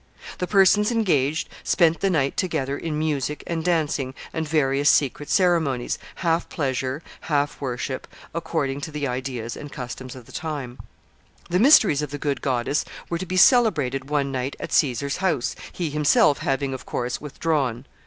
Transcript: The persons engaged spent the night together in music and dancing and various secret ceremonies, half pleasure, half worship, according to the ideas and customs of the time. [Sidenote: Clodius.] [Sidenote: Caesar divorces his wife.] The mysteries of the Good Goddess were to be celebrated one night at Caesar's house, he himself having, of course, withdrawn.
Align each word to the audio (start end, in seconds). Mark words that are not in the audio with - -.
The 0.39 0.47
persons 0.47 0.89
engaged 0.89 1.47
spent 1.63 1.99
the 1.99 2.09
night 2.09 2.35
together 2.35 2.75
in 2.75 2.97
music 2.97 3.43
and 3.45 3.63
dancing 3.63 4.15
and 4.33 4.47
various 4.47 4.89
secret 4.89 5.29
ceremonies, 5.29 5.99
half 6.25 6.49
pleasure, 6.49 7.03
half 7.29 7.61
worship, 7.61 8.07
according 8.33 8.81
to 8.81 8.91
the 8.91 9.05
ideas 9.07 9.55
and 9.55 9.71
customs 9.71 10.15
of 10.15 10.25
the 10.25 10.31
time. 10.31 10.79
[Sidenote: 10.79 10.79
Clodius.] 10.79 11.13
[Sidenote: 11.13 11.17
Caesar 11.19 11.29
divorces 11.29 11.29
his 11.29 11.37
wife.] 11.37 11.49
The 11.51 11.67
mysteries 11.99 12.01
of 12.01 12.09
the 12.09 12.17
Good 12.17 12.41
Goddess 12.41 12.85
were 13.11 13.17
to 13.19 13.25
be 13.27 13.37
celebrated 13.37 14.09
one 14.09 14.31
night 14.31 14.55
at 14.59 14.71
Caesar's 14.73 15.17
house, 15.17 15.55
he 15.71 15.89
himself 15.91 16.37
having, 16.39 16.73
of 16.73 16.85
course, 16.87 17.21
withdrawn. 17.21 17.85